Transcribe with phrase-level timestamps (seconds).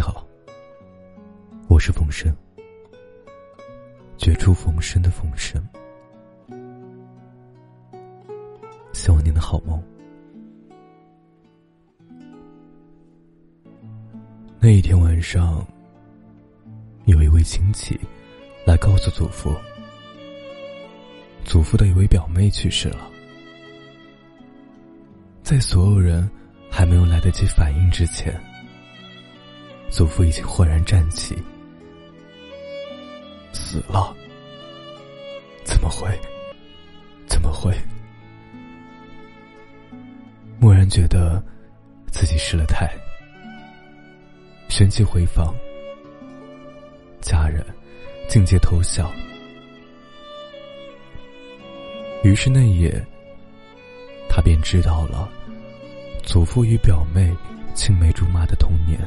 [0.00, 0.26] 你好，
[1.68, 2.34] 我是冯生，
[4.16, 5.62] 绝处逢生的冯生。
[8.94, 9.78] 希望您的好梦。
[14.58, 15.62] 那一天晚上，
[17.04, 18.00] 有一位亲戚
[18.64, 19.54] 来告诉祖父，
[21.44, 23.06] 祖父的一位表妹去世了。
[25.42, 26.26] 在所有人
[26.70, 28.34] 还没有来得及反应之前，
[29.90, 31.36] 祖父已经豁然站起。
[33.52, 34.14] 死了？
[35.64, 36.08] 怎么会？
[37.26, 37.74] 怎么会？
[40.60, 41.42] 蓦然觉得
[42.10, 42.88] 自己失了态，
[44.68, 45.54] 旋即回房，
[47.20, 47.64] 家人
[48.28, 49.10] 尽皆偷笑。
[52.22, 53.04] 于是那夜，
[54.28, 55.28] 他便知道了
[56.22, 57.34] 祖父与表妹
[57.74, 59.00] 青梅竹马的童年。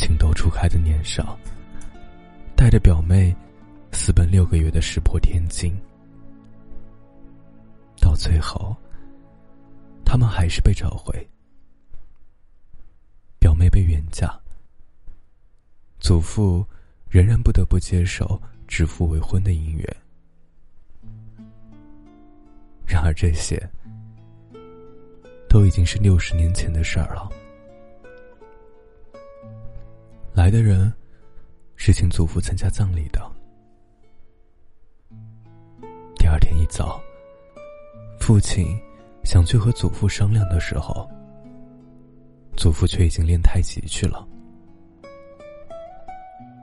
[0.00, 1.38] 情窦初开的年少，
[2.56, 3.36] 带着表妹
[3.92, 5.78] 私奔六个月的石破天惊，
[8.00, 8.74] 到最后，
[10.02, 11.14] 他们还是被找回。
[13.38, 14.34] 表妹被远嫁，
[15.98, 16.66] 祖父
[17.06, 19.96] 仍然不得不接受指腹为婚的姻缘。
[22.86, 23.62] 然而这些，
[25.46, 27.30] 都已经是六十年前的事儿了。
[30.40, 30.90] 来的人
[31.76, 33.20] 是请祖父参加葬礼的。
[36.16, 36.98] 第二天一早，
[38.18, 38.74] 父亲
[39.22, 41.06] 想去和祖父商量的时候，
[42.56, 44.26] 祖父却已经练太极去了。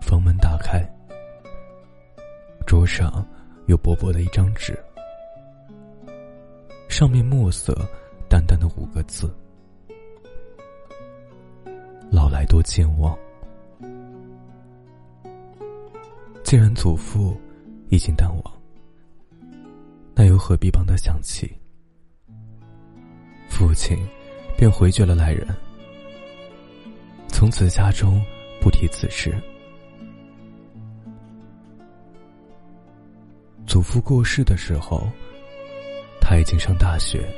[0.00, 0.82] 房门打开，
[2.66, 3.22] 桌上
[3.66, 4.82] 有薄薄的一张纸，
[6.88, 7.86] 上面墨色
[8.30, 9.30] 淡淡的五个字
[12.10, 13.14] ：“老来多健忘。”
[16.48, 17.38] 既然祖父
[17.90, 18.42] 已经淡忘，
[20.14, 21.54] 那又何必帮他想起？
[23.50, 23.98] 父亲
[24.56, 25.46] 便回绝了来人，
[27.28, 28.24] 从此家中
[28.62, 29.38] 不提此事。
[33.66, 35.06] 祖父过世的时候，
[36.18, 37.28] 他已经上大学，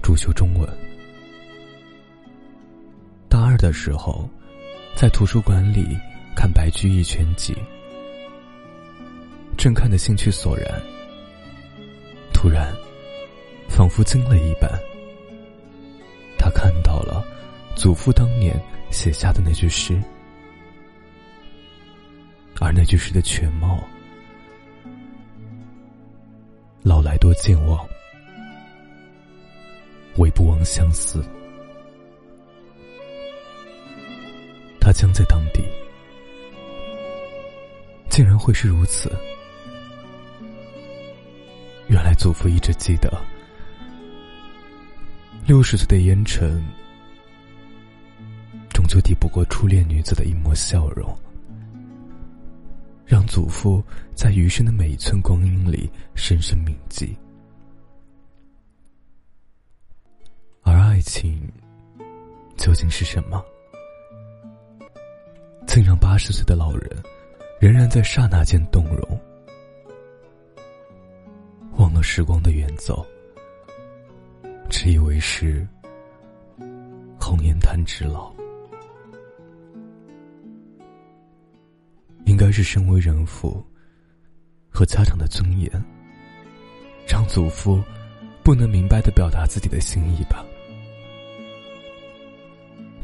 [0.00, 0.68] 主修中文。
[3.28, 4.30] 大二的时候，
[4.94, 5.88] 在图书馆里。
[6.34, 7.54] 看《白居易全集》，
[9.56, 10.82] 正看得兴趣索然，
[12.32, 12.74] 突然，
[13.68, 14.70] 仿佛惊了一般。
[16.38, 17.24] 他看到了
[17.76, 18.60] 祖父当年
[18.90, 20.02] 写下的那句诗，
[22.60, 23.78] 而那句诗的全貌
[26.82, 27.78] ：“老来多健忘，
[30.16, 31.24] 唯不忘相思。”
[34.80, 35.62] 他将在当地。
[38.12, 39.10] 竟然会是如此！
[41.88, 43.10] 原来祖父一直记得，
[45.46, 46.62] 六十岁的烟尘，
[48.68, 51.18] 终究抵不过初恋女子的一抹笑容，
[53.06, 53.82] 让祖父
[54.14, 57.16] 在余生的每一寸光阴里深深铭记。
[60.60, 61.50] 而爱情
[62.58, 63.42] 究竟是什么？
[65.66, 67.02] 竟让八十岁的老人。
[67.62, 69.20] 仍然在刹那间动容，
[71.76, 73.06] 忘了时光的远走，
[74.68, 75.64] 只以为是
[77.20, 78.34] 红颜叹之老。
[82.24, 83.64] 应该是身为人父
[84.68, 85.70] 和家长的尊严，
[87.06, 87.80] 让祖父
[88.42, 90.44] 不能明白的表达自己的心意吧。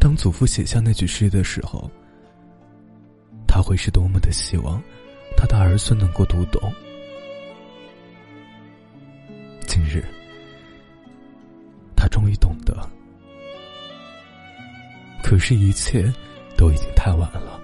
[0.00, 1.88] 当祖父写下那句诗的时候。
[3.48, 4.80] 他会是多么的希望，
[5.36, 6.72] 他的儿孙能够读懂。
[9.66, 10.04] 今日，
[11.96, 12.76] 他终于懂得，
[15.24, 16.12] 可是，一切
[16.56, 17.60] 都已经太晚了。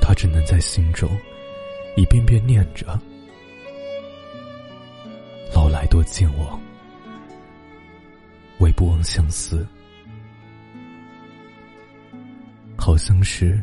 [0.00, 1.10] 他只能在心中
[1.96, 2.86] 一遍遍念着
[5.52, 6.60] ：“老来多健忘，
[8.58, 9.66] 唯不忘相思。”
[12.86, 13.60] 好像是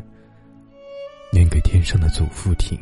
[1.32, 2.78] 念给天上的祖父听。